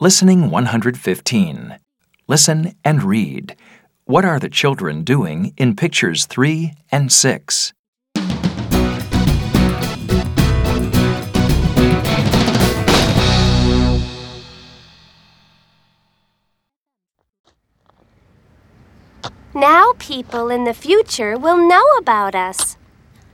Listening 0.00 0.48
115. 0.48 1.76
Listen 2.28 2.72
and 2.84 3.02
read. 3.02 3.56
What 4.04 4.24
are 4.24 4.38
the 4.38 4.48
children 4.48 5.02
doing 5.02 5.52
in 5.56 5.74
pictures 5.74 6.24
3 6.24 6.72
and 6.92 7.10
6? 7.10 7.72
Now 19.52 19.94
people 19.98 20.48
in 20.48 20.62
the 20.62 20.74
future 20.74 21.36
will 21.36 21.68
know 21.68 21.82
about 21.98 22.36
us. 22.36 22.76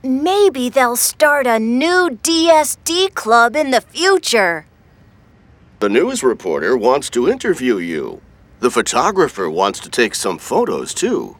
Maybe 0.01 0.69
they'll 0.69 0.95
start 0.95 1.45
a 1.45 1.59
new 1.59 2.17
DSD 2.23 3.13
club 3.13 3.55
in 3.55 3.69
the 3.69 3.81
future. 3.81 4.65
The 5.79 5.89
news 5.89 6.23
reporter 6.23 6.77
wants 6.77 7.09
to 7.11 7.29
interview 7.29 7.77
you. 7.77 8.21
The 8.61 8.71
photographer 8.71 9.49
wants 9.49 9.79
to 9.81 9.89
take 9.89 10.15
some 10.15 10.37
photos, 10.37 10.93
too. 10.93 11.35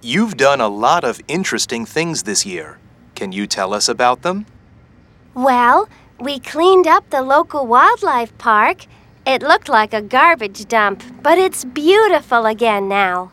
You've 0.00 0.36
done 0.36 0.60
a 0.60 0.68
lot 0.68 1.02
of 1.02 1.20
interesting 1.26 1.84
things 1.84 2.22
this 2.22 2.46
year. 2.46 2.78
Can 3.16 3.32
you 3.32 3.48
tell 3.48 3.74
us 3.74 3.88
about 3.88 4.22
them? 4.22 4.46
Well, 5.34 5.88
we 6.20 6.38
cleaned 6.38 6.86
up 6.86 7.10
the 7.10 7.22
local 7.22 7.66
wildlife 7.66 8.36
park. 8.38 8.86
It 9.26 9.42
looked 9.42 9.68
like 9.68 9.92
a 9.92 10.00
garbage 10.00 10.66
dump, 10.68 11.02
but 11.22 11.38
it's 11.38 11.64
beautiful 11.64 12.46
again 12.46 12.88
now. 12.88 13.32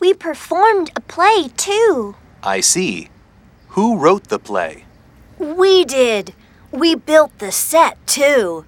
We 0.00 0.14
performed 0.14 0.90
a 0.96 1.00
play, 1.00 1.48
too. 1.56 2.16
I 2.44 2.60
see. 2.60 3.08
Who 3.68 3.96
wrote 3.96 4.28
the 4.28 4.38
play? 4.38 4.84
We 5.38 5.84
did. 5.84 6.34
We 6.70 6.94
built 6.94 7.38
the 7.38 7.50
set, 7.50 8.06
too. 8.06 8.66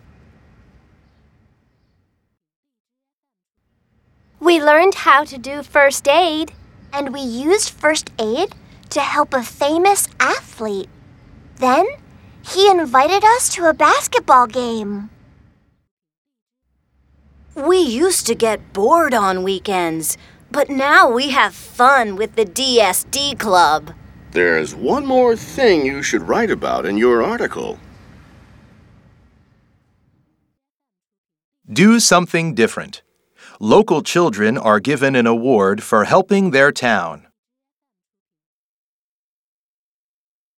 We 4.41 4.63
learned 4.63 4.95
how 4.95 5.25
to 5.25 5.37
do 5.37 5.63
first 5.63 6.09
aid. 6.09 6.53
And 6.93 7.13
we 7.13 7.21
used 7.21 7.69
first 7.71 8.11
aid 8.19 8.55
to 8.91 9.01
help 9.01 9.35
a 9.35 9.43
famous 9.43 10.09
athlete. 10.19 10.89
Then, 11.57 11.87
he 12.43 12.71
invited 12.71 13.25
us 13.25 13.51
to 13.51 13.69
a 13.69 13.75
basketball 13.75 14.47
game. 14.47 15.11
We 17.55 17.79
used 17.79 18.27
to 18.29 18.35
get 18.35 18.73
bored 18.73 19.13
on 19.13 19.43
weekends, 19.43 20.17
but 20.51 20.69
now 20.69 21.11
we 21.11 21.31
have 21.31 21.55
fun 21.55 22.17
with 22.17 22.35
the 22.37 22.45
DSD 22.45 23.39
Club. 23.39 23.93
There's 24.33 24.75
one 24.75 25.07
more 25.07 25.37
thing 25.37 25.87
you 25.87 26.03
should 26.03 26.23
write 26.23 26.51
about 26.51 26.85
in 26.87 26.97
your 26.97 27.23
article. 27.23 27.79
Do 31.69 31.99
something 31.99 32.55
different. 32.55 33.03
Local 33.59 34.03
children 34.03 34.57
are 34.57 34.79
given 34.79 35.17
an 35.17 35.27
award 35.27 35.83
for 35.83 36.05
helping 36.05 36.51
their 36.51 36.71
town. 36.71 37.26